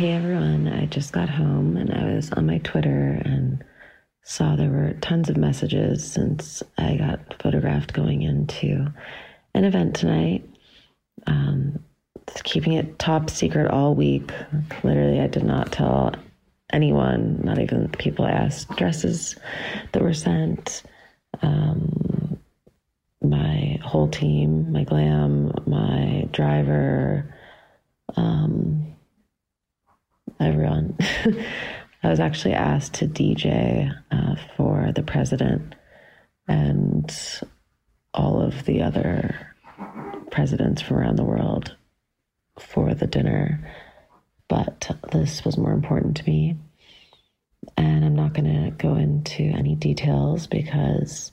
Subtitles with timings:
[0.00, 3.62] Hey everyone, I just got home and I was on my Twitter and
[4.22, 8.86] saw there were tons of messages since I got photographed going into
[9.52, 10.48] an event tonight.
[11.26, 11.84] Um,
[12.44, 14.32] keeping it top secret all week.
[14.82, 16.14] Literally, I did not tell
[16.72, 19.36] anyone, not even the people I asked, dresses
[19.92, 20.82] that were sent.
[21.42, 22.38] Um,
[23.20, 27.34] my whole team, my glam, my driver,
[28.16, 28.90] um,
[30.40, 30.96] everyone.
[32.02, 35.74] I was actually asked to DJ uh, for the president
[36.48, 37.14] and
[38.14, 39.46] all of the other
[40.30, 41.76] presidents from around the world
[42.58, 43.60] for the dinner,
[44.48, 46.56] but this was more important to me.
[47.76, 51.32] And I'm not going to go into any details because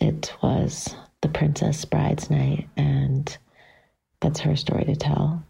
[0.00, 3.36] it was the princess bride's night and
[4.20, 5.44] that's her story to tell.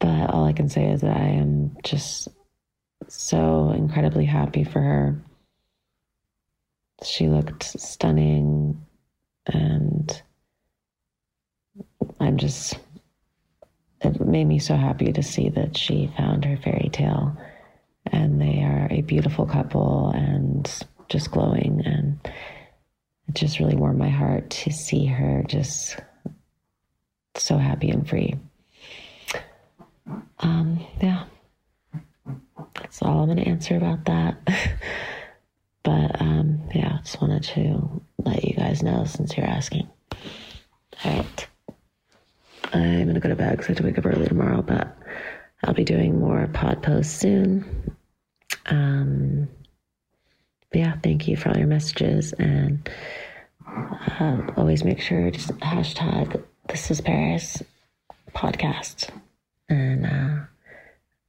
[0.00, 2.28] But all I can say is that I am just
[3.08, 5.22] so incredibly happy for her.
[7.04, 8.84] She looked stunning
[9.46, 10.22] and
[12.18, 12.78] I'm just
[14.02, 17.36] it made me so happy to see that she found her fairy tale
[18.06, 20.72] and they are a beautiful couple and
[21.08, 22.18] just glowing and
[23.28, 25.98] it just really warmed my heart to see her just
[27.36, 28.36] so happy and free
[30.40, 31.24] um yeah.
[32.74, 34.36] That's all i'm going to answer about that.
[35.82, 39.88] But um yeah I just wanted to let you guys know since you're asking.
[41.04, 41.48] All right
[42.72, 44.96] I'm gonna go to bed because I have to wake up early tomorrow, but
[45.64, 47.96] I'll be doing more pod posts soon.
[48.66, 49.48] Um,
[50.72, 52.88] yeah, thank you for all your messages and
[53.66, 57.62] uh, always make sure to hashtag this is Paris
[58.34, 59.10] podcast
[59.70, 60.44] and uh,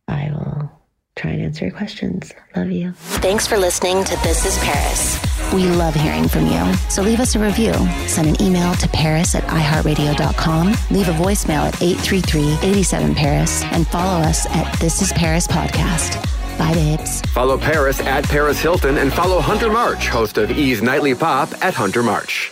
[0.07, 0.71] I will
[1.15, 2.33] try and answer your questions.
[2.55, 2.91] Love you.
[3.21, 5.19] Thanks for listening to This is Paris.
[5.53, 6.73] We love hearing from you.
[6.89, 7.73] So leave us a review.
[8.07, 10.67] Send an email to paris at iheartradio.com.
[10.91, 16.21] Leave a voicemail at 833-87-PARIS and follow us at This is Paris Podcast.
[16.57, 17.21] Bye, babes.
[17.33, 21.73] Follow Paris at Paris Hilton and follow Hunter March, host of E's Nightly Pop at
[21.73, 22.51] Hunter March.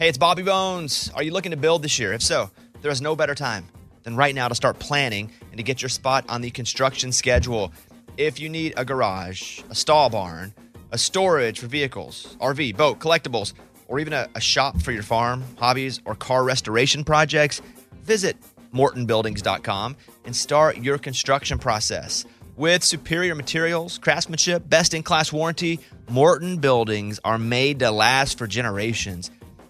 [0.00, 1.10] Hey, it's Bobby Bones.
[1.14, 2.14] Are you looking to build this year?
[2.14, 2.50] If so,
[2.80, 3.68] there is no better time
[4.02, 7.70] than right now to start planning and to get your spot on the construction schedule.
[8.16, 10.54] If you need a garage, a stall barn,
[10.90, 13.52] a storage for vehicles, RV, boat, collectibles,
[13.88, 17.60] or even a, a shop for your farm, hobbies, or car restoration projects,
[18.02, 18.38] visit
[18.72, 22.24] mortonbuildings.com and start your construction process.
[22.56, 28.46] With superior materials, craftsmanship, best in class warranty, Morton buildings are made to last for
[28.46, 29.30] generations.